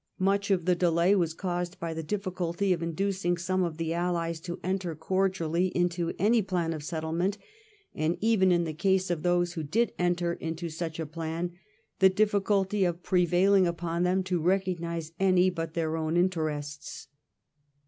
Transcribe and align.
Much 0.17 0.49
of 0.49 0.65
the 0.65 0.73
delay 0.73 1.13
was 1.15 1.35
caused 1.35 1.79
by 1.79 1.93
the 1.93 2.03
diflSculty 2.03 2.73
of 2.73 2.81
inducing 2.81 3.37
some 3.37 3.61
of 3.61 3.77
the 3.77 3.93
Allies 3.93 4.39
to 4.39 4.59
enter 4.63 4.95
cordially 4.95 5.67
into 5.77 6.11
any 6.17 6.41
plan 6.41 6.73
of 6.73 6.81
settlement, 6.83 7.37
and 7.93 8.17
even 8.19 8.51
in 8.51 8.63
the 8.63 8.73
case 8.73 9.11
of 9.11 9.21
those 9.21 9.53
who 9.53 9.61
did 9.61 9.93
enter 9.99 10.33
into 10.33 10.69
such 10.69 10.99
a 10.99 11.05
plan 11.05 11.51
the 11.99 12.09
difficulty 12.09 12.83
of 12.83 13.03
prevailing 13.03 13.67
upon 13.67 14.01
them 14.01 14.23
to 14.23 14.41
recognise 14.41 15.11
any 15.19 15.51
but 15.51 15.75
their 15.75 15.95
own 15.95 16.17
interests. 16.17 17.07